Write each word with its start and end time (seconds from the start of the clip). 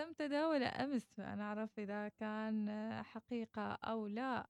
تم 0.00 0.12
تداوله 0.12 0.84
أمس 0.84 1.20
أنا 1.20 1.42
أعرف 1.42 1.78
إذا 1.78 2.08
كان 2.08 2.90
حقيقة 3.02 3.72
أو 3.72 4.06
لا 4.06 4.46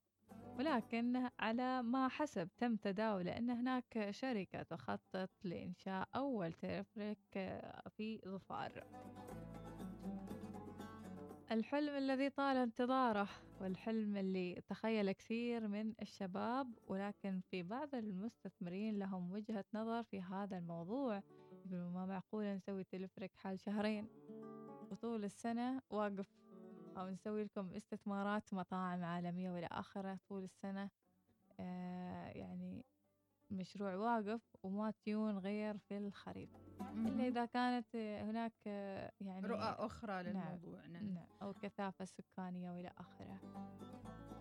ولكن 0.59 1.29
على 1.39 1.83
ما 1.83 2.09
حسب 2.09 2.49
تم 2.59 2.77
تداوله 2.77 3.37
أن 3.39 3.51
هناك 3.51 4.11
شركة 4.11 4.63
تخطط 4.63 5.31
لإنشاء 5.45 6.09
أول 6.15 6.53
تلفريك 6.53 7.19
في 7.97 8.21
ظفار. 8.27 8.85
الحلم 11.51 11.97
الذي 11.97 12.31
طال 12.31 12.57
انتظاره 12.57 13.29
والحلم 13.61 14.17
اللي 14.17 14.63
تخيل 14.69 15.13
كثير 15.13 15.69
من 15.69 15.95
الشباب 16.03 16.79
ولكن 16.87 17.41
في 17.51 17.63
بعض 17.63 17.95
المستثمرين 17.95 18.99
لهم 18.99 19.33
وجهة 19.33 19.65
نظر 19.75 20.03
في 20.03 20.21
هذا 20.21 20.59
الموضوع. 20.59 21.23
يقولوا 21.67 21.91
ما 21.91 22.07
معقول 22.07 22.45
نسوي 22.45 22.85
تلفريك 22.85 23.37
حال 23.37 23.61
شهرين. 23.61 24.09
وطول 24.91 25.25
السنة 25.25 25.83
واقف. 25.91 26.41
أو 26.97 27.09
نسوي 27.09 27.45
لكم 27.45 27.75
استثمارات 27.75 28.55
مطاعم 28.55 29.05
عالمية 29.05 29.51
وإلى 29.51 29.67
آخره 29.67 30.19
طول 30.29 30.45
السنة. 30.45 30.91
آه 31.61 32.29
يعني 32.29 32.85
مشروع 33.51 33.95
واقف 33.95 34.57
وما 34.63 34.91
تيون 34.91 35.39
غير 35.39 35.79
في 35.79 35.99
الخريف 35.99 36.51
إلا 36.81 37.27
إذا 37.27 37.45
كانت 37.45 37.97
هناك 37.97 38.67
يعني 39.21 39.47
رؤى 39.47 39.77
أخرى 39.79 40.23
للموضوع 40.23 40.87
نعم, 40.87 41.15
نعم. 41.15 41.27
أو 41.43 41.55
كثافة 41.55 42.05
سكانية 42.05 42.71
وإلى 42.71 42.93
آخره. 42.99 43.41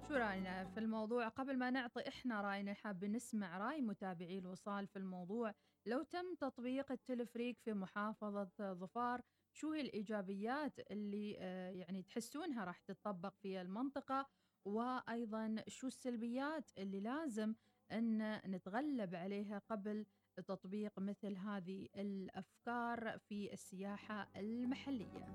شو 0.08 0.14
رأينا 0.14 0.66
في 0.66 0.80
الموضوع؟ 0.80 1.28
قبل 1.28 1.58
ما 1.58 1.70
نعطي 1.70 2.08
إحنا 2.08 2.42
رأينا 2.42 2.74
حاب 2.74 3.06
نسمع 3.06 3.58
رأي 3.58 3.82
متابعي 3.82 4.38
الوصال 4.38 4.88
في 4.88 5.00
الموضوع. 5.00 5.54
لو 5.86 6.04
تم 6.04 6.36
تطبيق 6.40 6.92
التلفريك 6.92 7.60
في 7.60 7.74
محافظة 7.74 8.74
ظفار 8.74 9.22
شو 9.60 9.72
هي 9.72 9.82
الإيجابيات 9.82 10.92
اللي 10.92 11.32
يعني 11.80 12.04
تحسونها 12.04 12.66
راح 12.66 12.80
تطبق 12.80 13.34
في 13.42 13.62
المنطقة؟ 13.62 14.28
وأيضا 14.66 15.56
شو 15.68 15.88
السلبيات 15.88 16.72
اللي 16.78 17.00
لازم 17.00 17.56
أن 17.92 18.40
نتغلب 18.52 19.16
عليها 19.16 19.62
قبل 19.70 20.06
تطبيق 20.48 21.00
مثل 21.00 21.38
هذه 21.38 21.88
الأفكار 21.96 23.18
في 23.20 23.54
السياحة 23.54 24.30
المحلية؟ 24.36 25.26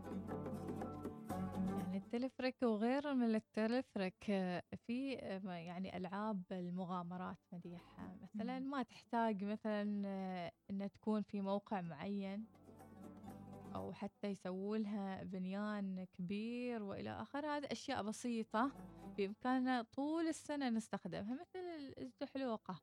يعني 1.78 1.96
التلفريك 1.96 2.62
وغير 2.62 3.14
من 3.14 3.34
التلفريك 3.34 4.24
في 4.86 5.12
يعني 5.44 5.96
ألعاب 5.96 6.42
المغامرات 6.52 7.38
مديحة. 7.52 8.16
مثلا 8.22 8.58
ما 8.58 8.82
تحتاج 8.82 9.44
مثلا 9.44 9.82
أن 10.70 10.90
تكون 10.94 11.22
في 11.22 11.40
موقع 11.40 11.80
معين. 11.80 12.46
أو 13.74 13.92
حتى 13.92 14.26
يسووا 14.28 14.76
لها 14.76 15.22
بنيان 15.22 16.04
كبير 16.04 16.82
وإلى 16.82 17.10
آخره. 17.10 17.56
هذه 17.56 17.66
أشياء 17.72 18.02
بسيطة 18.02 18.72
بإمكاننا 19.16 19.82
طول 19.82 20.26
السنة 20.26 20.70
نستخدمها 20.70 21.34
مثل 21.34 21.58
الزحلوقة. 21.98 22.80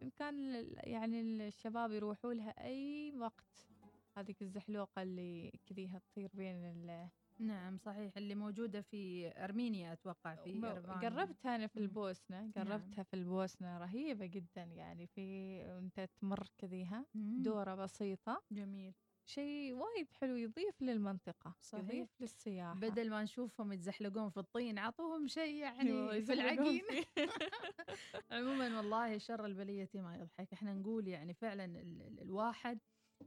بإمكان 0.00 0.66
يعني 0.76 1.20
الشباب 1.20 1.92
يروحوا 1.92 2.34
لها 2.34 2.64
أي 2.64 3.12
وقت. 3.16 3.68
هذيك 4.16 4.42
الزحلوقة 4.42 5.02
اللي 5.02 5.52
كذيها 5.66 5.98
تطير 5.98 6.30
بين 6.34 6.56
ال 6.56 7.08
نعم 7.38 7.78
صحيح. 7.78 8.16
اللي 8.16 8.34
موجودة 8.34 8.80
في 8.80 9.32
أرمينيا 9.44 9.92
أتوقع 9.92 10.34
في 10.34 10.60
قربتها 11.02 11.56
أنا 11.56 11.66
في 11.66 11.76
البوسنة. 11.76 12.52
قربتها 12.56 12.94
نعم. 12.96 13.04
في 13.04 13.14
البوسنة 13.14 13.78
رهيبة 13.78 14.26
جدا 14.26 14.62
يعني 14.62 15.06
في 15.06 15.60
أنت 15.78 16.08
تمر 16.20 16.48
كذيها 16.58 17.06
دورة 17.14 17.74
بسيطة. 17.74 18.42
جميل. 18.52 18.94
شيء 19.26 19.72
وايد 19.72 20.12
حلو 20.12 20.36
يضيف 20.36 20.82
للمنطقة 20.82 21.54
صحيح. 21.60 21.84
يضيف 21.84 22.20
للسياحة. 22.20 22.74
بدل 22.80 23.10
ما 23.10 23.22
نشوفهم 23.22 23.72
يتزحلقون 23.72 24.30
في 24.30 24.36
الطين 24.40 24.78
عطوهم 24.78 25.26
شيء 25.26 25.54
يعني 25.54 25.90
أيوة، 25.90 26.20
في 26.20 26.32
العقين 26.32 26.82
عموما 28.30 28.76
والله 28.76 29.18
شر 29.18 29.46
البلية 29.46 29.90
ما 29.94 30.16
يضحك. 30.16 30.52
إحنا 30.52 30.74
نقول 30.74 31.08
يعني 31.08 31.34
فعلا 31.34 31.64
ال 31.64 32.02
ال 32.02 32.20
الواحد 32.20 32.78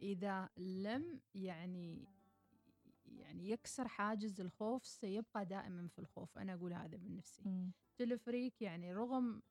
إذا 0.02 0.50
لم 0.58 1.22
يعني 1.36 2.06
يعني 3.06 3.50
يكسر 3.50 3.88
حاجز 3.88 4.42
الخوف 4.42 4.86
سيبقى 4.86 5.46
دائما 5.46 5.88
في 5.88 6.00
الخوف. 6.00 6.38
أنا 6.38 6.54
أقول 6.54 6.74
هذا 6.74 6.98
من 6.98 7.16
نفسي. 7.16 7.44
تلفريك 7.98 8.62
يعني 8.62 8.94
رغم 8.94 9.42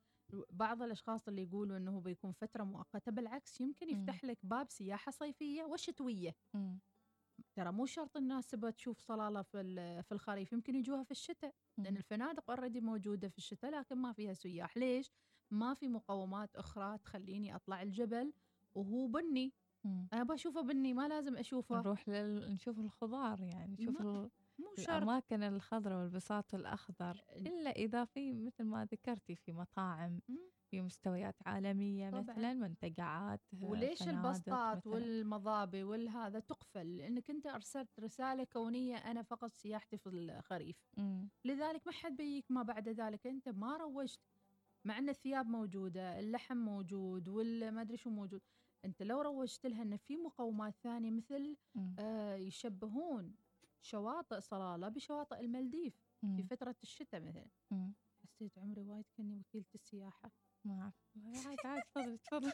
بعض 0.49 0.81
الأشخاص 0.81 1.27
اللي 1.27 1.41
يقولوا 1.43 1.77
إنه 1.77 1.99
بيكون 2.01 2.31
فترة 2.31 2.63
مؤقتة 2.63 3.11
بالعكس 3.11 3.61
يمكن 3.61 3.89
يفتح 3.89 4.23
لك 4.25 4.37
باب 4.43 4.69
سياحة 4.69 5.11
صيفية 5.11 5.63
وشتوية. 5.63 6.35
ترى 7.55 7.71
مو 7.71 7.85
شرط 7.85 8.17
الناس 8.17 8.47
تبغى 8.47 8.71
تشوف 8.71 8.99
صلالة 8.99 9.41
في 9.41 10.03
في 10.03 10.11
الخريف 10.11 10.53
يمكن 10.53 10.75
يجوها 10.75 11.03
في 11.03 11.11
الشتاء 11.11 11.55
لأن 11.77 11.97
الفنادق 11.97 12.49
اوريدي 12.51 12.81
موجودة 12.81 13.29
في 13.29 13.37
الشتاء 13.37 13.71
لكن 13.71 13.97
ما 13.97 14.13
فيها 14.13 14.33
سياح. 14.33 14.77
ليش؟ 14.77 15.11
ما 15.51 15.73
في 15.73 15.87
مقومات 15.87 16.55
أخرى 16.55 16.97
تخليني 16.97 17.55
أطلع 17.55 17.81
الجبل 17.81 18.33
وهو 18.75 19.07
بني. 19.07 19.53
أنا 20.13 20.23
بشوفه 20.23 20.61
بني 20.61 20.93
ما 20.93 21.07
لازم 21.07 21.37
أشوفه. 21.37 21.77
نروح 21.79 22.09
لل... 22.09 22.53
نشوف 22.53 22.79
الخضار 22.79 23.41
يعني 23.41 23.73
نشوف 23.73 24.01
ال... 24.01 24.29
مو 24.59 24.75
شرط. 24.75 24.89
الأماكن 24.89 25.43
الخضراء 25.43 25.97
والبساط 25.99 26.55
الأخضر 26.55 27.21
إلا 27.35 27.69
إذا 27.69 28.05
في 28.05 28.33
مثل 28.33 28.63
ما 28.63 28.85
ذكرتي 28.91 29.35
في 29.35 29.53
مطاعم 29.53 30.19
في 30.71 30.81
مستويات 30.81 31.35
عالمية 31.45 32.09
طبعًا. 32.09 32.21
مثلا 32.21 32.53
منتجعات 32.53 33.41
وليش 33.61 34.01
البسطات 34.07 34.87
والمضابي 34.87 35.83
والهذا 35.83 36.39
تقفل؟ 36.39 36.97
لأنك 36.97 37.29
أنت 37.29 37.47
أرسلت 37.47 37.99
رسالة 37.99 38.43
كونية 38.43 38.95
أنا 38.97 39.23
فقط 39.23 39.53
سياحتي 39.53 39.97
في 39.97 40.09
الخريف. 40.09 40.77
م. 40.97 41.27
لذلك 41.45 41.87
ما 41.87 41.93
حد 41.93 42.15
بيك 42.15 42.51
ما 42.51 42.63
بعد 42.63 42.89
ذلك. 42.89 43.27
أنت 43.27 43.49
ما 43.49 43.77
روجت 43.77 44.19
مع 44.85 44.97
أن 44.97 45.09
الثياب 45.09 45.45
موجودة 45.47 46.19
اللحم 46.19 46.57
موجود 46.57 47.27
والما 47.29 47.81
أدري 47.81 47.97
شو 47.97 48.09
موجود. 48.09 48.41
أنت 48.85 49.03
لو 49.03 49.21
روجت 49.21 49.65
لها 49.65 49.81
أن 49.83 49.97
في 49.97 50.17
مقومات 50.17 50.75
ثانية 50.83 51.11
مثل 51.11 51.57
آه 51.99 52.35
يشبهون 52.35 53.35
شواطئ 53.87 54.41
صلالة 54.41 54.89
بشواطئ 54.89 55.39
المالديف. 55.39 55.93
في 56.35 56.43
فترة 56.43 56.75
الشتاء 56.83 57.21
مثلا. 57.21 57.45
مم. 57.71 57.93
حسيت 58.23 58.57
عمري 58.57 58.81
وايد 58.81 59.05
كأني 59.17 59.39
وكيلة 59.39 59.65
السياحة. 59.75 60.31
ما 60.65 60.81
أعرف. 60.81 60.93
عاد 61.47 61.57
عاد 61.65 61.81
تفضل 61.81 62.17
تفضل. 62.17 62.51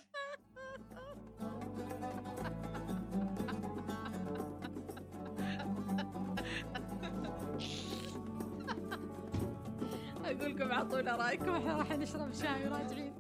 أقول 10.26 10.56
لكم 10.56 10.72
اعطونا 10.72 11.16
رأيكم. 11.16 11.50
إحنا 11.50 11.78
راح 11.78 11.92
نشرب 11.92 12.34
شاي 12.34 12.70
وراجعين. 12.70 13.14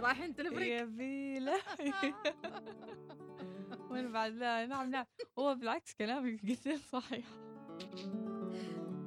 رايحين 0.00 0.34
تلفريك. 0.34 0.68
يا 0.68 0.84
بيلا 0.84 1.54
وين 3.90 4.12
بعد؟ 4.12 4.32
لا 4.32 4.66
نعم 4.66 4.90
نعم. 4.90 5.04
هو 5.38 5.54
بالعكس 5.54 5.94
كلامك 5.94 6.44
جدا 6.44 6.76
صحيح. 6.76 7.26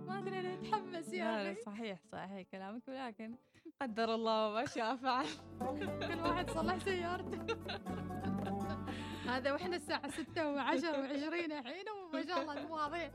ما 0.07 0.19
أدري 0.19 0.39
أنا 0.39 0.53
اتحمس 0.53 1.13
يا 1.13 1.51
أخي. 1.51 1.61
صحيح 1.61 1.99
صحيح 2.11 2.47
كلامك 2.51 2.87
ولكن 2.87 3.35
قدر 3.81 4.15
الله 4.15 4.53
ما 4.53 4.65
شاء 4.65 4.95
فعل. 4.95 5.25
كل 6.07 6.19
واحد 6.19 6.49
صلح 6.49 6.77
سيارته. 6.77 7.57
هذا 9.27 9.51
وإحنا 9.51 9.75
الساعة 9.75 10.07
ستة 10.11 10.51
وعشر 10.51 10.99
وعشرين 10.99 11.51
الحين 11.51 11.85
وما 11.89 12.25
شاء 12.25 12.41
الله 12.41 12.57
المواضيع 12.63 13.11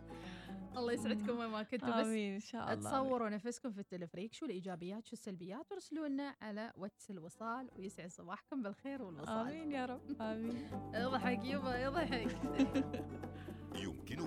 الله 0.76 0.92
يسعدكم 0.92 1.38
وين 1.38 1.48
ما 1.50 1.62
كنتوا 1.62 1.88
بس 2.00 2.06
آمين 2.06 2.34
إن 2.34 2.40
شاء 2.40 2.72
الله. 2.72 2.90
تصوروا 2.90 3.28
نفسكم 3.28 3.72
في 3.72 3.80
التلفريك 3.80 4.32
شو 4.32 4.46
الإيجابيات 4.46 5.06
شو 5.06 5.12
السلبيات 5.12 5.72
وارسلوا 5.72 6.08
لنا 6.08 6.34
على 6.42 6.72
واتس 6.76 7.10
الوصال 7.10 7.70
ويسعد 7.76 8.10
صباحكم 8.10 8.62
بالخير 8.62 9.02
والوصال. 9.02 9.48
آمين 9.48 9.72
يا 9.72 9.86
رب 9.86 10.22
آمين. 10.22 10.68
اضحك 10.94 11.44
يبا 11.44 11.88
اضحك 11.88 12.36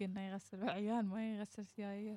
قلنا 0.00 0.28
يغسل 0.28 0.70
عيال 0.70 1.06
ما 1.06 1.34
يغسل 1.34 1.66
سيايير. 1.66 2.16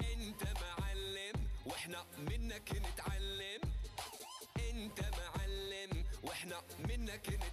أنت 0.00 0.42
معلم 0.62 1.46
وإحنا 1.66 2.04
منك 2.18 2.72
نتعلم. 2.72 3.60
أنت 4.70 5.00
معلم 5.00 6.04
وإحنا 6.22 6.62
منك 6.88 7.28
نتعلم. 7.28 7.49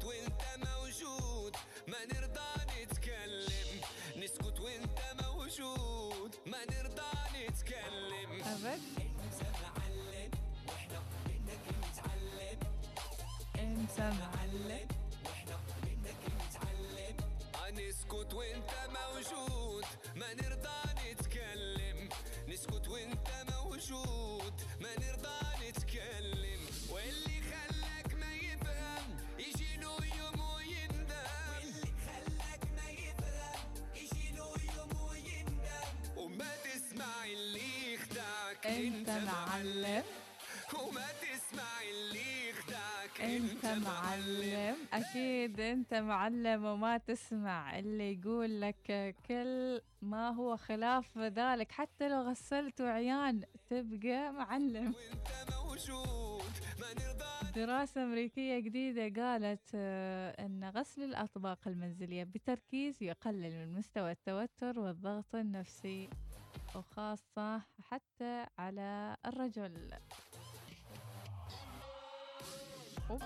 نسكت 0.00 0.04
وانت 0.04 0.42
موجود. 0.66 1.56
ما 1.88 2.04
نرضى 2.04 2.82
نتكلم. 2.82 3.80
نسكت 4.16 4.60
وانت 4.60 5.00
موجود. 5.22 6.36
ما 6.46 6.64
نرضى 6.64 7.12
نتكلم. 7.34 8.42
أبد. 8.42 8.80
انت 8.98 9.42
معلم 9.62 10.30
وإحنا 10.68 11.00
منك 11.26 11.64
نتعلم 11.82 12.58
أنت 13.58 14.00
معلم 14.00 14.88
وإحنا 15.26 15.56
منك 15.84 16.22
نتعلم 16.40 17.16
نسكت 17.88 18.34
وانت 18.34 18.72
موجود. 18.96 19.84
ما 20.16 20.34
نرضى 20.34 20.80
نتكلم. 21.10 22.08
نسكت 22.48 22.88
وانت 22.88 23.28
موجود. 23.52 24.54
ما 24.80 24.92
نرضى 24.98 25.68
نتكلم. 25.68 26.60
واللي 26.90 27.40
خلاك 27.50 27.79
أنت 38.70 39.10
معلم. 39.10 40.02
وما 40.78 41.06
تسمع 41.22 41.82
اللي 41.90 42.48
يخدعك. 42.50 43.20
أنت 43.20 43.66
معلم. 43.66 44.76
أكيد 44.92 45.60
أنت 45.60 45.94
معلم 45.94 46.64
وما 46.64 46.98
تسمع 46.98 47.78
اللي 47.78 48.12
يقول 48.20 48.60
لك 48.60 49.14
كل 49.28 49.80
ما 50.02 50.28
هو 50.30 50.56
خلاف 50.56 51.18
ذلك. 51.18 51.72
حتى 51.72 52.08
لو 52.08 52.20
غسلت 52.22 52.80
عيان 52.80 53.42
تبقى 53.70 54.32
معلم. 54.32 54.94
وأنت 54.94 55.52
موجود. 55.54 56.42
ما 56.80 56.86
نرضى. 56.94 57.52
دراسة 57.60 58.02
أمريكية 58.02 58.58
جديدة 58.58 59.22
قالت 59.22 59.70
آه، 59.74 60.46
أن 60.46 60.64
غسل 60.76 61.02
الأطباق 61.02 61.58
المنزلية 61.68 62.24
بتركيز 62.24 63.02
يقلل 63.02 63.66
من 63.66 63.74
مستوى 63.74 64.10
التوتر 64.12 64.80
والضغط 64.80 65.34
النفسي. 65.34 66.08
وخاصة 66.74 67.62
حتى 67.80 68.46
على 68.58 69.16
الرجل 69.26 69.90
أوب. 73.10 73.22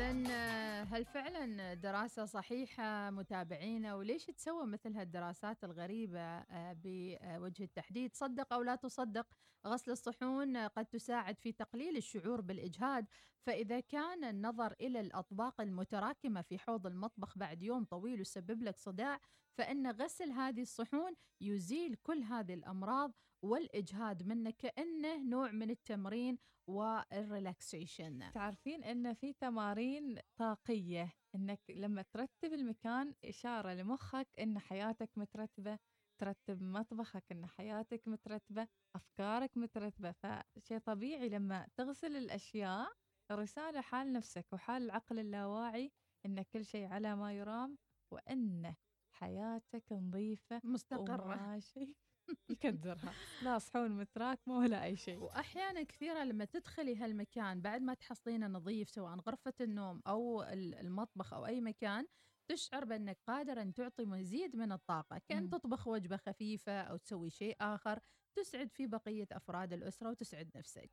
إذا 0.00 0.82
هل 0.82 1.04
فعلا 1.04 1.74
دراسة 1.74 2.24
صحيحة 2.24 3.10
متابعينا؟ 3.10 3.94
وليش 3.94 4.24
تسوى 4.24 4.66
مثل 4.66 4.96
هالدراسات 4.96 5.64
الغريبة 5.64 6.20
آه، 6.20 6.76
بوجه 6.84 7.64
التحديد؟ 7.64 8.14
صدق 8.14 8.52
أو 8.52 8.62
لا 8.62 8.74
تصدق 8.74 9.26
غسل 9.66 9.90
الصحون 9.90 10.56
آه، 10.56 10.66
قد 10.66 10.86
تساعد 10.86 11.38
في 11.38 11.52
تقليل 11.52 11.96
الشعور 11.96 12.40
بالإجهاد. 12.40 13.06
فإذا 13.46 13.80
كان 13.80 14.24
النظر 14.24 14.74
إلى 14.80 15.00
الأطباق 15.00 15.60
المتراكمة 15.60 16.42
في 16.42 16.58
حوض 16.58 16.86
المطبخ 16.86 17.38
بعد 17.38 17.62
يوم 17.62 17.84
طويل 17.84 18.20
يسبب 18.20 18.62
لك 18.62 18.78
صداع 18.78 19.20
فإن 19.60 19.90
غسل 19.90 20.30
هذه 20.30 20.62
الصحون 20.62 21.14
يزيل 21.40 21.94
كل 21.94 22.22
هذه 22.22 22.54
الأمراض 22.54 23.12
والإجهاد 23.44 24.22
منك 24.22 24.56
كأنه 24.56 25.22
نوع 25.22 25.50
من 25.50 25.70
التمرين 25.70 26.38
والريلاكسيشن 26.66 28.32
تعرفين 28.32 28.84
أن 28.84 29.14
في 29.14 29.32
تمارين 29.32 30.18
طاقية 30.36 31.12
أنك 31.34 31.60
لما 31.70 32.02
ترتب 32.02 32.52
المكان 32.52 33.14
إشارة 33.24 33.74
لمخك 33.74 34.28
أن 34.38 34.58
حياتك 34.58 35.10
مترتبة 35.16 35.78
ترتب 36.20 36.62
مطبخك 36.62 37.32
أن 37.32 37.46
حياتك 37.46 38.08
مترتبة 38.08 38.68
أفكارك 38.96 39.56
مترتبة. 39.56 40.12
فشيء 40.12 40.78
طبيعي 40.78 41.28
لما 41.28 41.68
تغسل 41.76 42.16
الأشياء 42.16 42.92
رسالة 43.32 43.80
حال 43.80 44.12
نفسك 44.12 44.52
وحال 44.52 44.82
العقل 44.82 45.18
اللاواعي 45.18 45.92
أن 46.26 46.42
كل 46.42 46.64
شيء 46.64 46.86
على 46.86 47.16
ما 47.16 47.32
يرام 47.32 47.78
وأن 48.12 48.74
حياتك 49.20 49.92
نظيفة 49.92 50.60
مستقرة. 50.64 51.60
يكدرها. 52.50 53.12
لا 53.44 53.58
صحون 53.58 53.90
متراكمة 53.90 54.58
ولا 54.58 54.84
أي 54.84 54.96
شيء 54.96 55.16
وأحيانا 55.18 55.82
كثيرة 55.82 56.24
لما 56.24 56.44
تدخلي 56.44 56.96
هالمكان 56.96 57.60
بعد 57.60 57.82
ما 57.82 57.94
تحصلينه 57.94 58.46
نظيف 58.46 58.90
سواء 58.90 59.16
غرفة 59.16 59.52
النوم 59.60 60.02
أو 60.06 60.42
ال- 60.42 60.74
المطبخ 60.74 61.34
أو 61.34 61.46
أي 61.46 61.60
مكان 61.60 62.06
تشعر 62.50 62.84
بأنك 62.84 63.18
قادر 63.26 63.62
أن 63.62 63.74
تعطي 63.74 64.04
مزيد 64.04 64.56
من 64.56 64.72
الطاقة. 64.72 65.18
كأن. 65.28 65.50
تطبخ 65.50 65.88
وجبة 65.88 66.16
خفيفة 66.16 66.80
أو 66.82 66.96
تسوي 66.96 67.30
شيء 67.30 67.56
آخر 67.60 67.98
تسعد 68.34 68.70
في 68.72 68.86
بقية 68.86 69.26
أفراد 69.32 69.72
الأسرة 69.72 70.10
وتسعد 70.10 70.50
نفسك. 70.56 70.90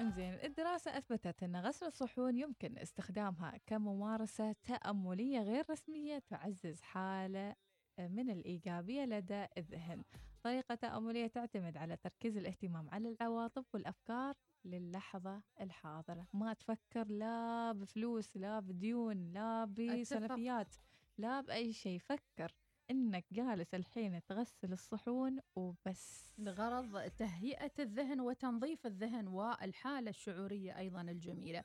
إنزين 0.00 0.34
الدراسة 0.44 0.98
أثبتت 0.98 1.42
أن 1.42 1.56
غسل 1.56 1.86
الصحون 1.86 2.38
يمكن 2.38 2.78
استخدامها 2.78 3.58
كممارسة 3.66 4.52
تأملية 4.64 5.40
غير 5.40 5.64
رسمية 5.70 6.18
تعزز 6.18 6.80
حالة 6.82 7.54
من 7.98 8.30
الإيجابية 8.30 9.04
لدى 9.04 9.46
الذهن. 9.58 10.04
طريقة 10.42 10.74
تأملية 10.74 11.26
تعتمد 11.26 11.76
على 11.76 11.96
تركيز 11.96 12.36
الاهتمام 12.36 12.90
على 12.90 13.08
العواطف 13.08 13.74
والأفكار 13.74 14.34
للحظة 14.64 15.42
الحاضرة. 15.60 16.26
ما 16.32 16.52
تفكر 16.52 17.08
لا 17.08 17.72
بفلوس 17.72 18.36
لا 18.36 18.60
بديون 18.60 19.32
لا 19.32 19.64
بسلفيات 19.64 20.74
لا 21.18 21.40
بأي 21.40 21.72
شيء. 21.72 21.98
فكر 21.98 22.52
إنك 22.90 23.24
جالس 23.32 23.74
الحين 23.74 24.24
تغسل 24.24 24.72
الصحون 24.72 25.40
وبس. 25.56 26.34
لغرض 26.38 27.10
تهيئة 27.10 27.72
الذهن 27.78 28.20
وتنظيف 28.20 28.86
الذهن 28.86 29.28
والحالة 29.28 30.10
الشعورية 30.10 30.78
أيضا 30.78 31.00
الجميلة. 31.00 31.64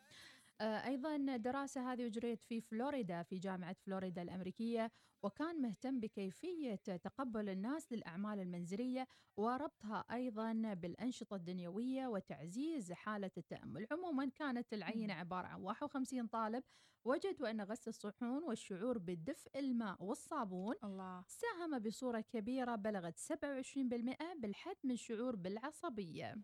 آه، 0.62 0.88
أيضا 0.88 1.38
دراسة 1.38 1.94
هذه 1.94 2.06
اجريت 2.06 2.44
في 2.44 2.62
فلوريدا 2.62 3.24
في 3.24 3.38
جامعة 3.38 3.76
فلوريدا 3.86 4.22
الأمريكية 4.22 4.92
وكان 5.24 5.62
مهتم 5.62 6.00
بكيفية 6.00 6.76
تقبل 6.76 7.50
الناس 7.50 7.92
للأعمال 7.92 8.40
المنزلية 8.40 9.08
وربطها 9.38 10.06
أيضا 10.12 10.74
بالأنشطة 10.74 11.36
الدنيوية 11.36 12.08
وتعزيز 12.08 12.92
حالة 12.92 13.32
التأمل. 13.38 13.88
عموما 13.92 14.30
كانت 14.30 14.74
العينه 14.74 15.14
عبارة 15.14 15.48
عن 15.48 15.62
51 15.62 16.28
طالب 16.28 16.64
وجدوا 17.06 17.50
أن 17.50 17.62
غسل 17.62 17.90
الصحون 17.90 18.44
والشعور 18.44 18.98
بدفء 18.98 19.60
الماء 19.60 20.04
والصابون 20.04 20.76
الله. 20.84 21.24
ساهم 21.28 21.80
بصورة 21.80 22.22
كبيرة 22.22 22.76
بلغت 22.76 23.18
27% 23.18 24.36
بالحد 24.40 24.78
من 24.84 24.92
الشعور 24.92 25.36
بالعصبية. 25.36 26.36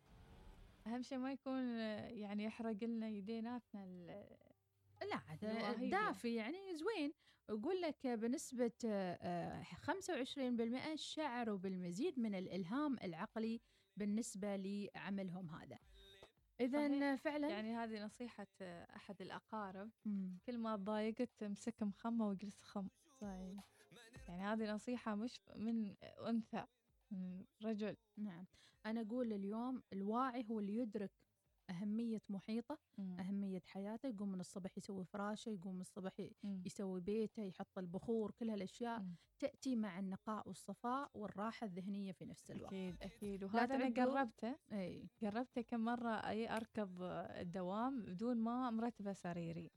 أهم 0.88 1.02
شيء 1.02 1.18
ما 1.18 1.32
يكون 1.32 1.64
آه، 1.80 2.08
يعني 2.08 2.44
يحرق 2.44 2.84
لنا 2.84 3.08
يديناتنا 3.10 3.84
ال- 3.84 4.38
لا 5.12 5.20
الوهية. 5.44 5.92
دافي 5.92 6.36
يعني 6.36 6.58
زوين 6.76 7.14
يقول 7.50 7.82
لك 7.82 8.08
بنسبة 8.08 8.72
آه، 8.86 9.64
25% 9.64 10.96
شعروا 10.96 11.58
بالمزيد 11.58 12.20
من 12.20 12.36
الإلهام 12.36 12.98
العقلي 13.04 13.62
بالنسبة 13.98 14.56
لعملهم 14.56 15.50
هذا 15.50 15.80
إذا. 16.62 17.16
فعلا 17.16 17.48
يعني 17.50 17.76
هذه 17.76 18.06
نصيحة 18.06 18.48
آه، 18.62 18.96
أحد 18.96 19.22
الأقارب 19.22 19.90
مم. 20.06 20.38
كل 20.46 20.58
ما 20.58 20.76
تضايقت 20.76 21.30
تمسك 21.38 21.84
مخمة 21.84 22.28
واجلس 22.28 22.62
خم 22.62 22.88
صحيح 23.22 23.64
يعني 24.28 24.42
هذه 24.44 24.74
نصيحة 24.74 25.16
مش 25.16 25.40
من 25.56 25.96
أنثى 26.28 26.66
رجل. 27.64 27.96
نعم. 28.18 28.46
أنا 28.86 29.02
أقول 29.02 29.34
اليوم 29.34 29.84
الواعي 29.94 30.46
هو 30.52 30.60
اللي 30.60 30.78
يدرك 30.78 31.12
أهمية 31.70 32.22
محيطه 32.30 32.78
أهمية 33.00 33.62
حياته 33.68 34.10
يقوم 34.10 34.32
من 34.32 34.40
الصبح 34.40 34.78
يسوي 34.78 35.06
فراشه 35.06 35.50
يقوم 35.50 35.76
من 35.76 35.82
الصبح 35.82 36.12
مم. 36.44 36.64
يسوي 36.66 37.02
بيته 37.02 37.44
يحط 37.44 37.78
البخور 37.78 38.32
كل 38.32 38.50
هالأشياء 38.50 39.00
مم. 39.00 39.16
تأتي 39.40 39.76
مع 39.76 40.00
النقاء 40.00 40.48
والصفاء 40.48 41.12
والراحة 41.14 41.66
الذهنية 41.66 42.12
في 42.12 42.26
نفس 42.26 42.52
الوقت. 42.52 42.74
أكيد 42.74 42.96
أكيد. 43.02 43.44
وهذا 43.44 43.76
أنا 43.76 43.90
جربته 43.90 44.56
أي. 44.72 45.08
جربته 45.22 45.62
كم 45.62 45.80
مرة 45.80 46.10
أي 46.30 46.50
أركب 46.56 47.02
الدوام 47.40 48.02
بدون 48.02 48.38
ما 48.38 48.70
مرتبة 48.72 49.14
سريري. 49.14 49.72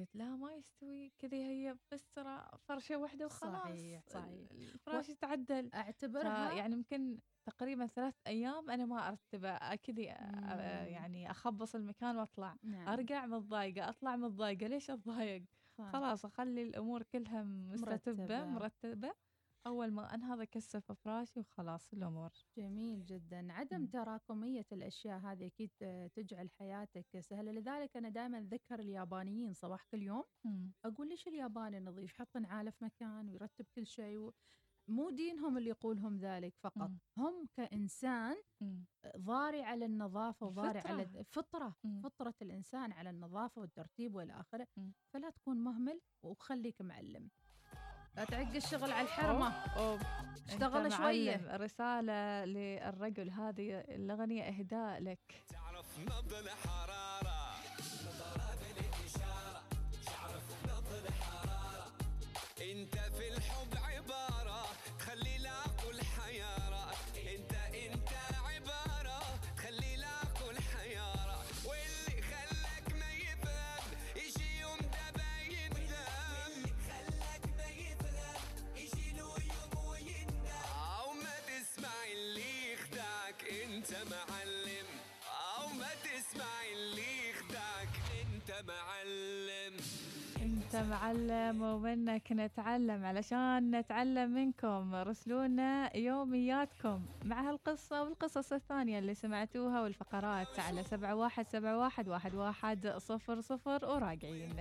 قلت 0.00 0.16
لا 0.16 0.36
ما 0.36 0.52
يستوي 0.52 1.12
كذا 1.18 1.36
هي 1.36 1.76
بس 1.92 2.08
ترى 2.08 2.48
فرشة 2.68 2.96
واحدة 2.98 3.26
وخلاص 3.26 3.62
صحيح، 3.62 4.02
صحيح. 4.06 4.50
الفراش 4.50 5.08
يتعدل 5.08 5.70
أعتبرها 5.74 6.52
يعني 6.52 6.74
يمكن 6.74 7.20
تقريبا 7.44 7.86
ثلاث 7.86 8.14
أيام 8.26 8.70
أنا 8.70 8.86
ما 8.86 9.08
أرتبه 9.08 9.74
كذا 9.74 10.20
مم. 10.20 10.88
يعني 10.88 11.30
أخبص 11.30 11.74
المكان 11.74 12.16
وأطلع 12.16 12.56
نعم. 12.62 12.88
أرجع 12.88 13.26
متضايقة 13.26 13.88
أطلع 13.88 14.16
متضايقة 14.16 14.66
ليش 14.66 14.90
أتضايق. 14.90 15.42
خلاص 15.92 16.24
أخلي 16.24 16.62
الأمور 16.62 17.02
كلها 17.02 17.42
مستتبة 17.42 18.44
مرتبة. 18.44 19.14
أول 19.66 19.90
ما 19.90 20.14
أنهض 20.14 20.40
أكثف 20.40 20.92
فراشي 20.92 21.40
وخلاص 21.40 21.92
الأمور 21.92 22.30
جميل 22.56 23.04
جدا 23.04 23.52
عدم. 23.52 23.86
تراكمية 23.86 24.66
الأشياء 24.72 25.18
هذه 25.18 25.46
أكيد 25.46 25.70
تجعل 26.14 26.50
حياتك 26.50 27.20
سهلة 27.20 27.52
لذلك 27.52 27.96
أنا 27.96 28.08
دائما 28.08 28.38
أتذكر 28.38 28.80
اليابانيين 28.80 29.52
صباح 29.52 29.84
كل 29.84 30.02
يوم 30.02 30.24
أقول 30.84 31.08
ليش 31.08 31.28
الياباني 31.28 31.80
نظيف 31.80 32.10
يحط 32.10 32.36
نعاله 32.36 32.70
في 32.70 32.84
مكان 32.84 33.28
ويرتب 33.28 33.66
كل 33.74 33.86
شيء 33.86 34.18
و... 34.18 34.32
مو 34.88 35.10
دينهم 35.10 35.58
اللي 35.58 35.70
يقولهم 35.70 36.16
ذلك 36.18 36.54
فقط 36.56 36.90
مم. 36.90 36.98
هم 37.16 37.46
كإنسان 37.54 38.36
مم. 38.60 38.84
ضاري 39.16 39.62
على 39.62 39.84
النظافة 39.84 40.46
وضاري 40.46 40.78
على 40.78 41.06
فطرة. 41.06 41.22
فطرة 41.22 41.76
مم. 41.84 42.00
فطرة 42.02 42.34
الإنسان 42.42 42.92
على 42.92 43.10
النظافة 43.10 43.60
والترتيب 43.60 44.16
مم. 44.76 44.92
فلا 45.12 45.30
تكون 45.30 45.56
مهمل 45.56 46.00
وخليك 46.22 46.80
معلم 46.80 47.30
لا 48.16 48.24
تعق 48.24 48.54
الشغل 48.54 48.92
على 48.92 49.06
الحرمة 49.06 49.52
أوب. 49.76 50.00
اشتغل. 50.48 50.90
معلم. 50.90 51.48
رسالة 51.50 52.44
للرجل 52.44 53.30
هذه 53.30 53.84
الأغنية 53.88 54.42
إهداء 54.48 55.02
لك 55.02 55.42
تعرف 55.48 55.98
نبض 55.98 56.32
الحرارة 56.34 57.39
أنت 90.80 90.88
معلم 90.88 91.62
ومنك 91.62 92.32
نتعلم 92.32 93.04
علشان 93.04 93.70
نتعلم 93.70 94.30
منكم. 94.30 94.94
رسلونا 94.94 95.96
يومياتكم 95.96 97.06
مع 97.24 97.50
هالقصة 97.50 98.02
والقصص 98.02 98.52
الثانية 98.52 98.98
اللي 98.98 99.14
سمعتوها 99.14 99.82
والفقرات 99.82 100.60
على 100.60 100.84
سبعة 100.84 101.14
واحد 101.14 101.48
سبعة 101.48 101.78
واحد 101.78 102.08
واحد 102.08 102.34
واحد 102.34 102.94
صفر 102.98 103.40
صفر 103.40 103.84
وراجعين. 103.84 104.56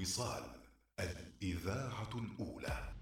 الوصال 0.00 0.44
الإذاعة 1.00 2.10
الأولى. 2.14 2.94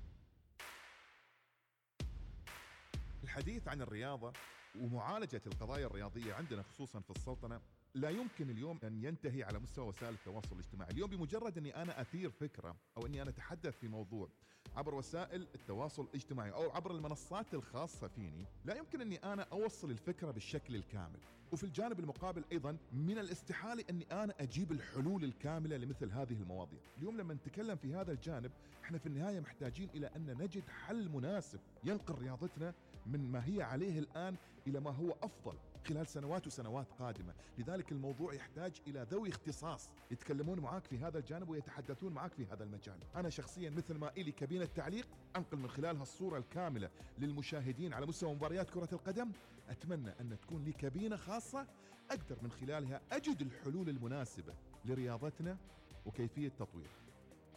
الحديث 3.23 3.69
عن 3.69 3.83
الرياضة 3.83 4.33
ومعالجة 4.81 5.43
القضايا 5.47 5.87
الرياضية 5.87 6.35
عندنا 6.35 6.63
خصوصا 6.63 7.01
في 7.01 7.11
السلطنة 7.11 7.61
لا 7.95 8.11
يمكن 8.11 8.51
اليوم 8.51 8.79
أن 8.85 9.05
ينتهي 9.05 9.43
على 9.43 9.59
مستوى 9.59 9.87
وسائل 9.87 10.15
التواصل 10.15 10.53
الاجتماعي. 10.53 10.91
اليوم 10.91 11.11
بمجرد 11.11 11.59
أني 11.59 11.83
أنا 11.83 12.01
أثير 12.01 12.31
فكرة 12.31 12.77
أو 12.97 13.07
أني 13.07 13.23
أنا 13.23 13.31
أتحدث 13.31 13.79
في 13.79 13.89
موضوع 13.89 14.29
عبر 14.77 14.95
وسائل 14.95 15.49
التواصل 15.55 16.03
الاجتماعي 16.03 16.53
أو 16.53 16.71
عبر 16.71 16.91
المنصات 16.91 17.55
الخاصة 17.55 18.09
فيني 18.09 18.47
لا 18.65 18.77
يمكن 18.77 19.01
أني 19.01 19.17
أنا 19.17 19.43
أوصل 19.43 19.91
الفكرة 19.91 20.31
بالشكل 20.31 20.77
الكامل. 20.77 21.21
وفي 21.53 21.65
الجانب 21.65 22.01
المقابل 22.01 22.45
أيضا 22.53 22.77
من 22.93 23.19
الاستحالة 23.19 23.85
أني 23.91 24.07
أنا 24.13 24.35
أجيب 24.41 24.73
الحلول 24.73 25.25
الكاملة 25.25 25.77
لمثل 25.77 26.11
هذه 26.11 26.33
المواضيع. 26.43 26.79
اليوم 26.99 27.17
لما 27.17 27.35
نتكلم 27.35 27.77
في 27.77 27.95
هذا 27.95 28.13
الجانب 28.13 28.51
إحنا 28.85 28.99
في 28.99 29.07
النهاية 29.07 29.41
محتاجين 29.41 29.89
إلى 29.95 30.07
أن 30.17 30.37
نجد 30.41 30.69
حل 30.69 31.09
مناسب 31.09 31.61
ينقل 31.85 32.15
رياضتنا 32.15 32.75
من 33.07 33.33
ما 33.33 33.47
هي 33.47 33.63
عليه 33.63 33.99
الآن 33.99 34.37
إلى 34.67 34.81
ما 34.81 34.91
هو 34.91 35.17
أفضل 35.23 35.55
خلال 35.89 36.07
سنوات 36.07 36.47
وسنوات 36.47 36.87
قادمة. 36.99 37.35
لذلك 37.59 37.93
الموضوع 37.93 38.35
يحتاج 38.35 38.81
إلى 38.87 39.07
ذوي 39.11 39.29
اختصاص 39.29 39.91
يتكلمون 40.11 40.61
معك 40.61 40.85
في 40.87 40.99
هذا 40.99 41.19
الجانب 41.19 41.49
ويتحدثون 41.49 42.13
معك 42.13 42.33
في 42.33 42.47
هذا 42.47 42.65
المجال. 42.65 42.99
أنا 43.17 43.31
شخصيا 43.31 43.71
مثل 43.71 43.95
ما 43.95 44.11
إلي 44.17 44.33
كابينة 44.33 44.65
تعليق 44.65 45.09
أنقل 45.37 45.59
من 45.59 45.69
خلالها 45.69 46.03
الصورة 46.03 46.39
الكاملة 46.39 46.91
للمشاهدين 47.19 47.93
على 47.93 48.07
مستوى 48.07 48.35
مباريات 48.35 48.71
كرة 48.71 48.89
القدم. 48.93 49.31
أتمنى 49.69 50.11
أن 50.21 50.39
تكون 50.41 50.65
لي 50.65 50.73
كابينة 50.73 51.17
خاصة 51.17 51.67
أقدر 52.11 52.39
من 52.43 52.51
خلالها 52.51 53.01
أجد 53.13 53.43
الحلول 53.43 53.89
المناسبة 53.89 54.55
لرياضتنا 54.85 55.59
وكيفية 56.07 56.49
تطويرها. 56.49 57.03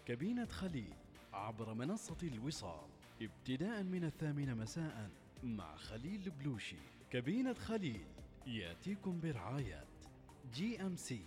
كابينة 0.06 0.46
خليل 0.46 0.94
عبر 1.34 1.74
منصة 1.74 2.18
الوصال 2.24 2.90
ابتداء 3.22 3.84
من 3.84 4.04
الثامنة 4.04 4.54
مساء 4.54 5.10
مع 5.44 5.76
خليل 5.76 6.30
بلوشي. 6.30 6.76
كابينة 7.10 7.54
خليل 7.54 8.06
يأتيكم 8.48 9.20
برعاية 9.20 9.86
GMC 10.54 11.26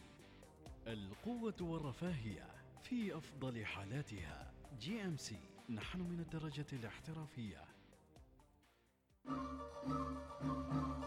القوة 0.87 1.57
والرفاهية 1.61 2.47
في 2.83 3.17
أفضل 3.17 3.67
حالاتها. 3.67 4.53
GMC 4.81 5.39
نحن 5.71 6.01
من 6.01 6.21
الدرجة 6.21 6.67
الاحترافية. 6.73 7.65
Música 9.27 11.04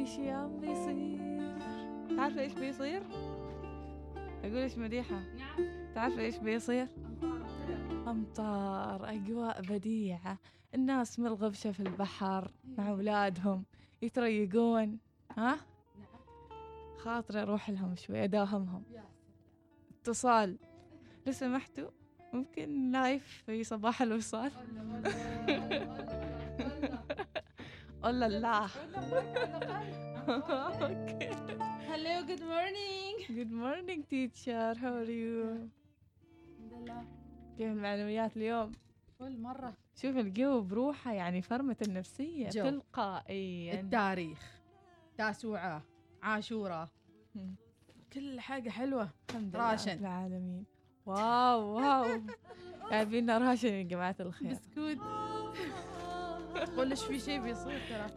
في 0.00 0.06
شي 0.06 0.30
عم 0.30 0.60
بيصير 0.60 1.18
تعرفة 2.16 2.40
إيش 2.40 2.52
بيصير؟ 2.52 3.02
أقول 4.44 4.56
إيش 4.56 4.78
مديحة 4.78 5.24
تعرفة 5.94 6.20
إيش 6.20 6.36
بيصير؟ 6.36 6.88
أمطار 8.06 9.10
أجواء 9.10 9.62
بديعة 9.62 10.38
الناس 10.74 11.18
مرغبشة 11.18 11.72
في 11.72 11.80
البحر 11.80 12.50
مع 12.78 12.90
أولادهم 12.90 13.64
يتريقون 14.02 14.98
ها؟ 15.36 15.56
خاطري 16.98 17.42
أروح 17.42 17.70
لهم 17.70 17.96
شوي 17.96 18.24
أداهمهم 18.24 18.82
اتصال 20.00 20.58
لو 21.26 21.32
سمحتوا 21.32 21.90
ممكن 22.32 22.90
لايف 22.90 23.42
في 23.46 23.64
صباح 23.64 24.02
الوصال 24.02 24.52
والله 28.02 28.26
لا 28.28 28.66
okay 30.28 31.30
hello 31.88 32.26
good 32.26 32.42
morning 32.42 33.20
Good 33.30 33.52
morning. 33.52 34.00
Teacher. 34.12 34.74
How 34.82 34.92
are 35.02 35.10
you? 35.10 35.68
الحمد 36.58 36.72
لله 36.72 37.04
كيف 37.58 37.72
المعلومات 37.72 38.36
اليوم 38.36 38.72
كل 39.18 39.38
مرة. 39.38 39.74
شوف 39.96 40.16
الجو 40.16 40.60
بروحه 40.60 41.12
يعني 41.12 41.42
فرمة 41.42 41.76
النفسية 41.88 42.48
جو. 42.48 42.62
تلقائيا. 42.62 43.80
التاريخ. 43.80 44.60
تاسوعة. 45.18 45.82
عاشورة. 46.22 46.88
كل 48.12 48.40
حاجة 48.40 48.70
حلوة. 48.70 49.10
الحمد 49.30 49.56
لله 49.56 49.70
ration. 49.70 49.98
العالمين. 49.98 50.64
wow 51.06 51.60
wow. 51.60 52.20
جايبين 52.90 53.30
ration 53.30 53.68
يا 53.68 53.82
جماعة 53.82 54.16
الخير. 54.20 54.50
بسكوت. 54.50 54.98
قول 56.76 56.90
إيش 56.90 57.04
في 57.04 57.20
شيء 57.20 57.40
بيصير 57.40 57.80
ترى. 57.88 58.10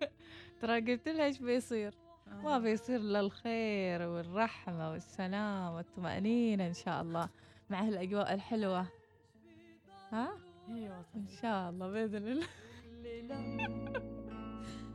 ترى 0.60 0.80
قلت 0.92 1.08
لها 1.08 1.24
إيش 1.24 1.38
بيصير؟ 1.38 1.94
ما 2.26 2.54
آه. 2.56 2.58
بيصير 2.58 2.96
إلا 2.96 3.20
الخير 3.20 4.02
والرحمة 4.08 4.90
والسلام 4.90 5.74
والطمأنينة 5.74 6.66
إن 6.66 6.74
شاء 6.74 7.02
الله 7.02 7.28
مع 7.70 7.80
هالأجواء 7.82 8.34
الحلوة. 8.34 8.86
ها؟ 10.12 10.28
أيوه 10.68 11.04
إن 11.16 11.26
شاء 11.42 11.70
الله 11.70 11.88
بإذن 11.90 12.28
الله. 12.28 12.46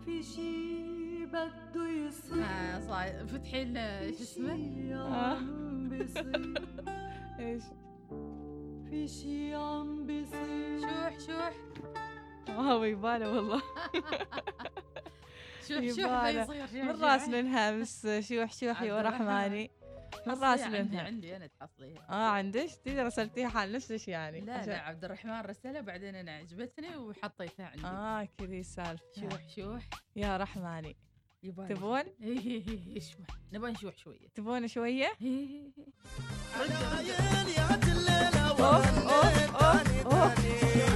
في 0.06 0.24
شي 0.24 1.26
بده 1.26 1.88
يصير. 1.88 2.44
آه 2.44 3.26
فتحي 3.26 3.64
لنا 3.66 4.12
شو 4.12 4.24
اسمه؟ 4.24 4.94
آه. 4.96 5.38
إيش؟ 7.40 7.64
في 8.90 9.08
شي 9.08 9.56
عم 9.56 10.06
بيصير. 10.06 10.80
شوح 10.82 11.20
شوح. 11.20 11.54
ما 11.84 11.87
هو 12.50 12.84
يباله 12.84 13.32
والله. 13.32 13.62
شوح 15.68 15.80
شوح 15.80 15.98
يباله. 15.98 16.46
بيصير 16.46 16.68
شوح 16.68 16.86
من 16.86 16.98
شوح. 16.98 17.10
راس 17.10 17.30
لنهمس 17.30 18.08
شوح 18.08 18.54
شوحي. 18.54 18.92
ورحماني 18.92 19.72
من 20.28 20.34
راس 20.34 20.62
عندي 20.62 20.78
لنها 20.78 21.02
عندي 21.02 21.36
أنا 21.36 21.48
تحصليها 21.48 22.10
آه 22.10 22.30
عندك؟ 22.30 22.70
تقدر 22.86 23.06
رسلتيها 23.06 23.50
حال 23.50 23.72
نفسك 23.72 24.08
يعني. 24.08 24.42
لا 24.42 24.66
لا 24.66 24.80
عبد 24.80 25.06
الرحمن 25.06 25.42
رسلها 25.42 25.82
بعدين 25.82 26.16
أنا 26.16 26.32
عجبتني 26.32 26.98
وحطيتها 26.98 27.66
عندي. 27.66 27.86
آه 27.86 28.28
كذي 28.38 28.64
سالفة. 28.64 29.04
شوح 29.22 29.50
شوح. 29.56 29.90
يا 30.16 30.38
رحماني 30.38 30.96
يبالي 31.44 31.76
تبون؟ 31.76 32.04
إيه 32.24 33.00
شوح 33.00 33.28
نبغى 33.54 33.72
نشوح 33.72 33.98
شوية. 33.98 34.28
تبون 34.36 34.68
شوية؟ 34.68 35.12
إيه. 35.22 35.72
أوف 38.60 38.98
أوف 39.08 39.56
أوف. 39.56 40.08
اوف 40.08 40.87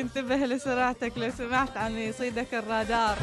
انتبه 0.00 0.36
لسرعتك 0.36 1.12
لو 1.16 1.30
سمعت 1.30 1.76
عن 1.76 1.92
يصيدك 1.92 2.54
الرادار. 2.54 3.16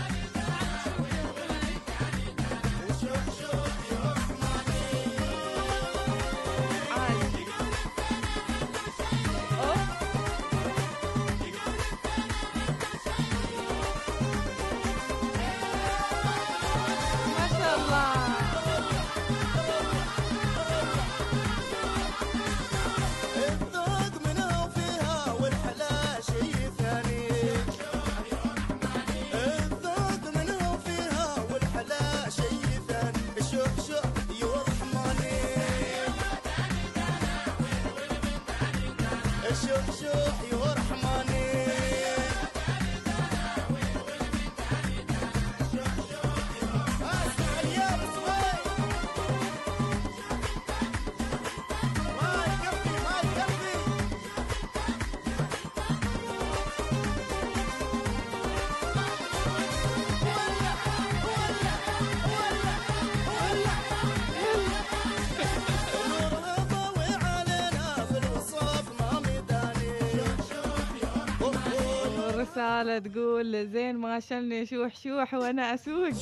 والرسالة 72.58 73.00
تقول 73.00 73.68
زين 73.68 73.96
ما 73.96 74.20
شلني 74.20 74.66
شوح 74.66 74.96
شوح 74.96 75.34
وأنا 75.34 75.74
أسوق. 75.74 76.14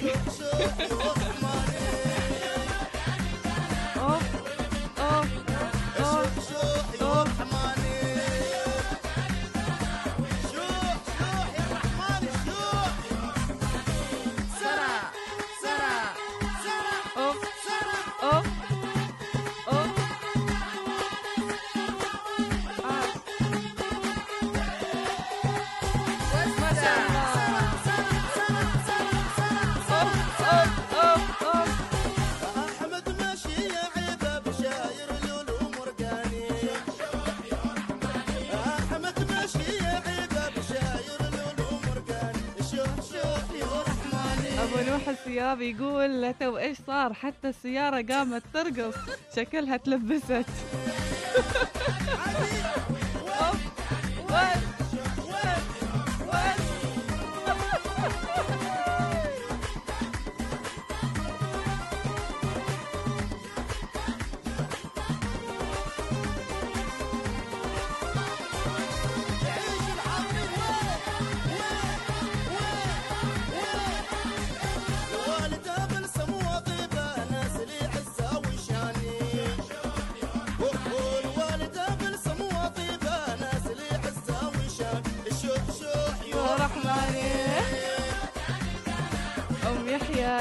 الثياب 45.11 45.61
يقول 45.61 46.33
تو 46.39 46.57
إيش 46.57 46.77
صار؟ 46.87 47.13
حتى 47.13 47.49
السيارة 47.49 48.05
قامت 48.09 48.43
ترقص 48.53 48.95
شكلها 49.35 49.77
تلبست. 49.77 50.45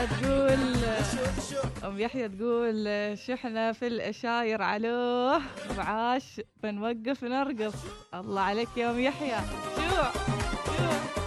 تقول 0.07 0.61
أم 1.85 1.99
يحيى 1.99 2.29
تقول 2.29 2.89
شحنة 3.19 3.73
في 3.73 3.87
الأشاير 3.87 4.63
علوه 4.63 5.43
وعاش 5.79 6.41
بنوقف 6.63 7.25
نرقص. 7.25 7.75
الله 8.15 8.41
عليك 8.41 8.69
يا 8.77 8.91
أم 8.91 9.01
يحيى. 9.01 9.39
شو؟ 9.77 10.03
شو؟ 10.67 11.19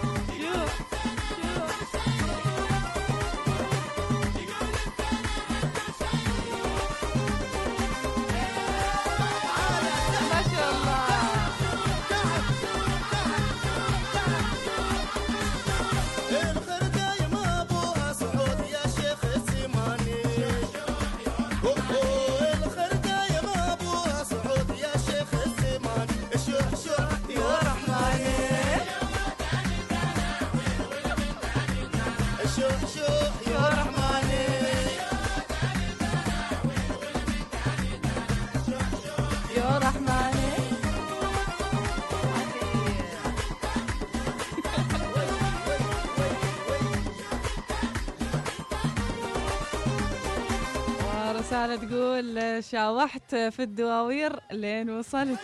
تقول 51.76 52.64
شاوحت 52.64 53.34
في 53.34 53.62
الدواوير 53.62 54.32
لين 54.52 54.90
وصلت. 54.90 55.38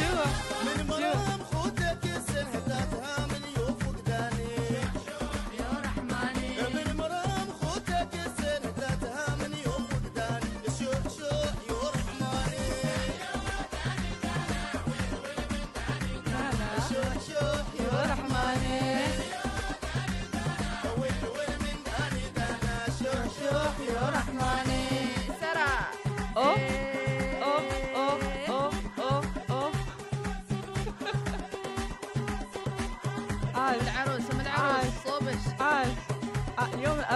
يا 0.00 0.06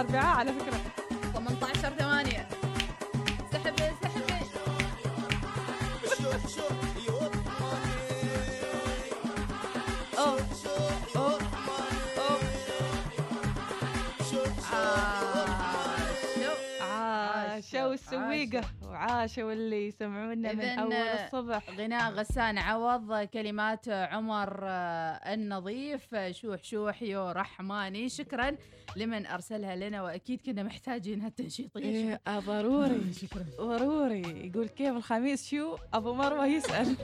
الأربعاء 0.01 0.37
على 0.37 0.53
فكرة. 0.53 0.81
18 1.33 1.89
8 1.89 2.47
سحبي 3.53 3.91
سحبي 4.01 4.45
شوح 6.21 6.47
شوح 6.55 6.77
يا 7.07 7.27
رحماني 7.27 7.95
اوف 10.17 10.63
شوح 10.63 11.15
يا 11.15 11.21
اوف 11.21 11.41
رحماني 11.41 12.01
اوف 12.17 12.43
شوح 14.31 14.53
شوح 14.71 14.73
يا 16.37 16.49
رحماني 16.49 16.81
عاشوا 16.81 17.93
السويقة 17.93 18.61
وعاشوا 19.01 19.53
اللي 19.53 19.87
يسمعونا 19.87 20.53
من 20.53 20.61
أول 20.65 20.93
الصبح. 20.93 21.69
غناء 21.77 22.11
غسان 22.11 22.57
عوض 22.57 23.13
كلمات 23.23 23.89
عمر 23.89 24.59
آه، 24.63 25.33
النظيف. 25.33 26.15
شوح 26.31 26.63
شوح 26.63 27.01
يو 27.03 27.31
رحماني. 27.31 28.09
شكرا 28.09 28.55
لمن 28.95 29.25
أرسلها 29.25 29.75
لنا 29.75 30.01
وأكيد 30.01 30.41
كنا 30.41 30.63
محتاجينها 30.63 31.29
تنشيطيه 31.29 31.83
إيه 31.83 32.21
آه، 32.27 32.39
ضروري. 32.39 33.13
شكرا. 33.21 33.45
ضروري. 33.57 34.21
يقول 34.47 34.67
كيف 34.67 34.95
الخميس؟ 34.95 35.49
شو؟ 35.49 35.75
أبو 35.93 36.13
مروة 36.13 36.45
يسأل. 36.45 36.95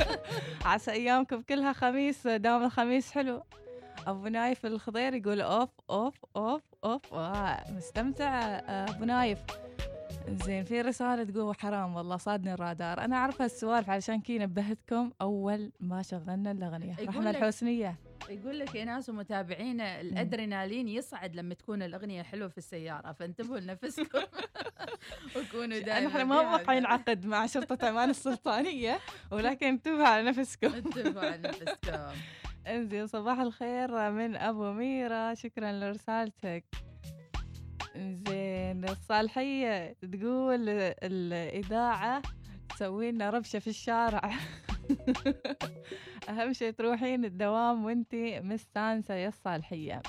عسى 0.64 0.90
أيامكم 0.92 1.42
كلها 1.42 1.72
خميس 1.72 2.26
دام 2.26 2.64
الخميس 2.64 3.10
حلو. 3.12 3.42
أبو 4.06 4.28
نايف 4.28 4.66
الخضير 4.66 5.14
يقول 5.14 5.40
أوف 5.40 5.68
أوف 5.90 6.14
أوف 6.36 6.62
أوف. 6.84 7.14
آه 7.14 7.64
مستمتع 7.70 8.28
أبو 8.68 9.04
نايف. 9.04 9.38
زين 10.28 10.64
في 10.64 10.80
رسالة 10.80 11.24
تقول 11.24 11.54
حرام 11.56 11.94
والله 11.94 12.16
صادني 12.16 12.54
الرادار. 12.54 13.04
أنا 13.04 13.16
أعرف 13.16 13.42
هالسوالف 13.42 13.90
علشان 13.90 14.20
كي 14.20 14.38
نبهتكم. 14.38 15.12
أول 15.20 15.72
ما 15.80 16.02
شغلنا 16.02 16.50
الأغنية. 16.50 16.96
رحمة 17.00 17.30
الحسنية. 17.30 17.96
يقول 18.28 18.58
لك 18.58 18.74
يا 18.74 18.84
ناس 18.84 19.08
ومتابعينا 19.08 20.00
الأدرينالين 20.00 20.88
يصعد 20.88 21.36
لما 21.36 21.54
تكون 21.54 21.82
الأغنية 21.82 22.22
حلوة 22.22 22.48
في 22.48 22.58
السيارة. 22.58 23.12
فانتبهوا 23.12 23.58
لنفسكم. 23.58 24.22
وكونوا 25.36 25.78
دائما 25.78 26.08
نحن 26.08 26.22
ما 26.22 26.56
بقى 26.56 26.76
ينعقد 26.76 27.26
مع 27.26 27.46
شرطة 27.46 27.88
أمان 27.88 28.10
السلطانية 28.10 28.98
ولكن 29.30 29.66
انتبهوا 29.66 30.06
على 30.06 30.22
نفسكم. 30.22 30.74
انتبهوا 30.74 31.24
على 31.24 31.38
نفسكم. 31.48 32.20
إنزين 32.74 33.06
صباح 33.06 33.40
الخير 33.40 34.10
من 34.10 34.36
أبو 34.36 34.72
ميرا. 34.72 35.34
شكرا 35.34 35.72
لرسالتك. 35.72 36.64
زين. 37.96 38.84
الصالحية 38.84 39.92
تقول 39.92 40.68
الإذاعة 41.02 42.22
تسوي 42.68 43.12
لنا 43.12 43.30
ربشة 43.30 43.58
في 43.58 43.70
الشارع. 43.70 44.30
أهم 46.28 46.52
شيء 46.52 46.70
تروحين 46.70 47.24
الدوام 47.24 47.84
وأنتي 47.84 48.40
مستانسة 48.40 49.14
يا 49.14 49.28
الصالحية 49.28 50.02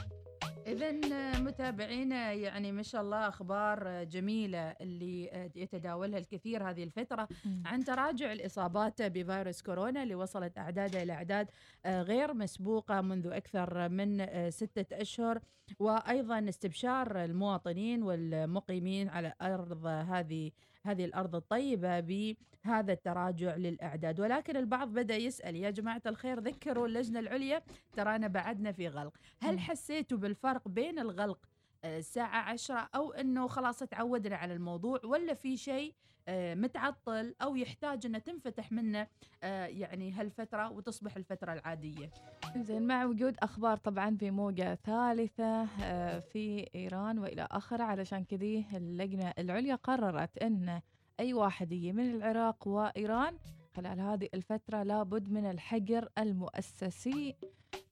إذا 0.68 0.92
متابعينا 1.40 2.34
يعني 2.34 2.72
ما 2.72 2.84
شاء 2.84 3.02
الله 3.02 3.28
أخبار 3.28 4.04
جميلة 4.04 4.60
اللي 4.60 5.50
يتداولها 5.56 6.20
الكثير 6.20 6.70
هذه 6.70 6.84
الفترة 6.84 7.28
عن 7.66 7.84
تراجع 7.84 8.32
الإصابات 8.32 9.02
بفيروس 9.02 9.62
كورونا 9.62 10.04
اللي 10.04 10.16
وصلت 10.16 10.58
أعدادها 10.58 11.04
إلى 11.04 11.14
أعداد 11.14 11.48
آه، 11.86 12.02
غير 12.02 12.34
مسبوقة 12.34 13.02
منذ 13.02 13.28
أكثر 13.28 13.90
من 13.90 14.22
آه، 14.22 14.50
ستة 14.50 15.02
أشهر. 15.02 15.40
وأيضا 15.80 16.50
استبشار 16.50 17.24
المواطنين 17.24 18.04
والمقيمين 18.04 19.10
على 19.10 19.34
أرض 19.42 19.86
هذه 19.86 20.52
هذه 20.86 21.06
الأرض 21.06 21.36
الطيبة 21.36 22.00
بهذا 22.00 22.94
التراجع 22.94 23.56
للأعداد 23.56 24.20
ولكن 24.20 24.58
البعض 24.58 24.88
بدأ 24.94 25.16
يسأل 25.16 25.56
يا 25.56 25.70
جماعة 25.70 26.02
الخير 26.06 26.40
ذكروا 26.40 26.88
اللجنة 26.88 27.20
العليا 27.20 27.62
ترانا 27.94 28.28
بعدنا 28.28 28.72
في 28.72 28.88
غلق 28.88 29.14
هل. 29.42 29.60
حسيتوا 29.60 30.18
بالفرق 30.18 30.68
بين 30.68 31.00
الغلق 31.00 31.40
آه، 31.84 32.00
الساعة 32.00 32.42
عشرة 32.42 32.90
أو 32.96 33.12
أنه 33.12 33.48
خلاص 33.48 33.80
تعودنا 33.80 34.36
على 34.36 34.54
الموضوع 34.54 35.00
ولا 35.04 35.34
في 35.34 35.58
شيء 35.58 35.94
متعطل 36.30 37.36
أو 37.42 37.56
يحتاج 37.56 38.06
أنه 38.06 38.20
تنفتح 38.20 38.72
منه 38.72 39.08
آه، 39.44 39.66
يعني 39.66 40.12
هالفترة 40.12 40.72
وتصبح 40.72 41.16
الفترة 41.16 41.54
العادية. 41.54 42.10
زين 42.58 42.88
مع 42.88 43.06
وجود 43.06 43.36
أخبار 43.40 43.78
طبعا 43.78 44.10
بموجة 44.10 44.76
ثالثة 44.76 45.68
آه، 45.84 46.20
في 46.20 46.68
إيران 46.76 47.20
وإلى 47.20 47.48
آخره 47.52 47.84
علشان 47.84 48.24
كذي 48.24 48.66
اللجنة 48.74 49.34
العليا 49.40 49.76
قررت 49.76 50.38
أن 50.38 50.82
أي 51.20 51.34
واحد 51.34 51.72
يجي 51.72 51.94
من 51.94 52.16
العراق 52.16 52.68
وإيران 52.68 53.38
خلال 53.76 54.00
هذه 54.00 54.30
الفترة 54.34 54.84
لابد 54.84 55.30
من 55.30 55.46
الحجر 55.46 56.10
المؤسسي 56.18 57.36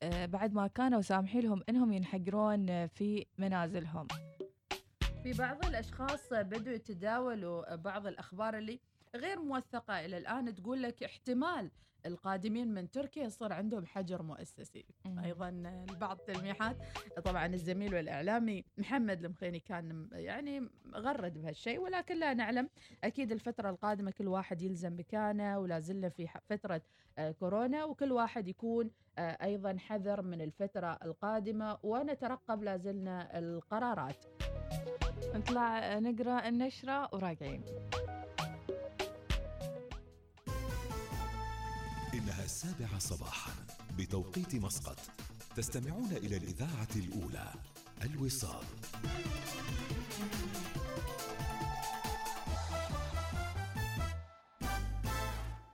آه، 0.04 0.26
بعد 0.26 0.54
ما 0.54 0.68
كانوا 0.68 1.02
سامحين 1.02 1.42
لهم 1.42 1.64
أنهم 1.70 1.94
ينحجرون 1.94 2.70
آه، 2.70 2.86
في 2.86 3.26
منازلهم. 3.38 4.08
في 5.24 5.34
بعض 5.34 5.66
الأشخاص 5.66 6.34
بدوا 6.34 6.74
يتداولوا 6.74 7.76
بعض 7.76 8.08
الأخبار 8.08 8.58
اللي 8.58 8.80
غير 9.16 9.40
موثقة 9.42 10.06
إلى 10.06 10.18
الآن 10.18 10.56
تقول 10.56 10.82
لك 10.82 11.04
احتمال 11.04 11.72
القادمين 12.06 12.74
من 12.74 12.92
تركيا 12.92 13.24
يصير 13.24 13.54
عندهم 13.54 13.86
حجر 13.86 14.22
مؤسسي. 14.22 14.86
أيضا 15.24 15.50
البعض 15.90 16.18
تلميحات 16.18 16.78
طبعا 17.26 17.46
الزميل 17.46 17.96
والإعلامي 17.96 18.66
محمد 18.78 19.26
المخيني 19.26 19.60
كان 19.60 20.10
يعني 20.12 20.70
غرد 20.96 21.34
بهالشيء 21.34 21.80
ولكن 21.80 22.20
لا 22.20 22.34
نعلم. 22.34 22.70
أكيد 23.04 23.32
الفترة 23.32 23.70
القادمة 23.70 24.12
كل 24.12 24.28
واحد 24.28 24.62
يلزم 24.62 25.00
مكانه 25.00 25.60
ولا 25.60 25.80
زلنا 25.80 26.10
في 26.10 26.28
فترة 26.50 26.82
آه، 27.18 27.32
كورونا 27.32 27.84
وكل 27.86 28.12
واحد 28.12 28.48
يكون 28.48 28.92
آه، 29.18 29.38
أيضا 29.44 29.78
حذر 29.78 30.22
من 30.22 30.42
الفترة 30.42 31.00
القادمة 31.06 31.78
ونترقب 31.84 32.64
لا 32.64 32.78
زلنا 32.78 33.40
القرارات. 33.40 34.26
نطلع 35.36 36.00
نقرأ 36.00 36.48
النشرة 36.48 37.10
وراجعين. 37.14 37.64
إنها 42.14 42.44
السابعة 42.44 43.00
صباحا 43.00 43.52
بتوقيت 43.98 44.56
مسقط. 44.56 45.00
تستمعون 45.56 46.12
إلى 46.12 46.38
الإذاعة 46.38 46.88
الأولى 46.96 47.54
الوصال. 48.04 48.66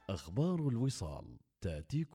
أخبار 0.10 0.68
الوصال 0.68 1.38
تأتيكم 1.62 2.04